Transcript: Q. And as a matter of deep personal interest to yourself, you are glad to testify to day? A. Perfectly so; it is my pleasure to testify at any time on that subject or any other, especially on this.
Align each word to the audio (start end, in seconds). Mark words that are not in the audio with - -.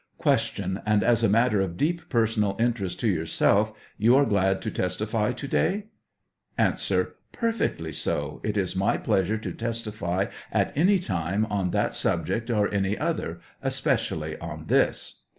Q. 0.19 0.79
And 0.83 1.03
as 1.03 1.23
a 1.23 1.29
matter 1.29 1.61
of 1.61 1.77
deep 1.77 2.09
personal 2.09 2.57
interest 2.59 2.99
to 3.01 3.07
yourself, 3.07 3.71
you 3.99 4.15
are 4.15 4.25
glad 4.25 4.59
to 4.63 4.71
testify 4.71 5.31
to 5.33 5.47
day? 5.47 5.89
A. 6.57 6.75
Perfectly 7.31 7.91
so; 7.91 8.41
it 8.43 8.57
is 8.57 8.75
my 8.75 8.97
pleasure 8.97 9.37
to 9.37 9.51
testify 9.53 10.25
at 10.51 10.75
any 10.75 10.97
time 10.97 11.45
on 11.51 11.69
that 11.69 11.93
subject 11.93 12.49
or 12.49 12.73
any 12.73 12.97
other, 12.97 13.41
especially 13.61 14.39
on 14.39 14.65
this. 14.65 15.21